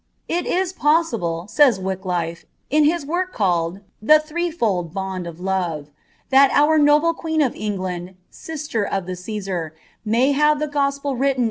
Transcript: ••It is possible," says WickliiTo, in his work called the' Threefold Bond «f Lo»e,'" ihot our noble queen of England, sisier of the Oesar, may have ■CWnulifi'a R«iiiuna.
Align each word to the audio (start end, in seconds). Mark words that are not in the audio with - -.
••It 0.27 0.47
is 0.47 0.73
possible," 0.73 1.45
says 1.47 1.77
WickliiTo, 1.77 2.45
in 2.71 2.85
his 2.85 3.05
work 3.05 3.31
called 3.31 3.81
the' 4.01 4.19
Threefold 4.27 4.95
Bond 4.95 5.27
«f 5.27 5.35
Lo»e,'" 5.37 5.91
ihot 6.35 6.49
our 6.53 6.79
noble 6.79 7.13
queen 7.13 7.39
of 7.39 7.55
England, 7.55 8.15
sisier 8.31 8.83
of 8.89 9.05
the 9.05 9.13
Oesar, 9.13 9.73
may 10.03 10.31
have 10.31 10.57
■CWnulifi'a 10.57 11.05
R«iiiuna. 11.05 11.37